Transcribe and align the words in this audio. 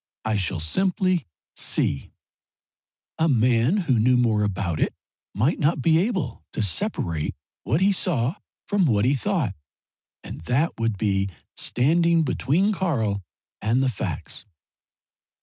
I 0.25 0.35
shall 0.35 0.59
simply 0.59 1.27
see. 1.55 2.09
A 3.19 3.27
man 3.29 3.77
who 3.85 3.99
knew 3.99 4.17
more 4.17 4.41
about 4.41 4.79
it 4.79 4.95
might 5.35 5.59
not 5.59 5.79
be 5.79 5.99
able 5.99 6.41
to 6.53 6.61
separate 6.63 7.35
what 7.65 7.81
he 7.81 7.91
saw 7.91 8.33
from 8.65 8.85
what 8.87 9.05
he 9.05 9.13
thought 9.13 9.53
and 10.23 10.41
that 10.45 10.73
would 10.79 10.97
be 10.97 11.29
standing 11.55 12.23
between 12.23 12.73
Karl 12.73 13.21
and 13.61 13.83
the 13.83 13.89
facts." 13.91 14.43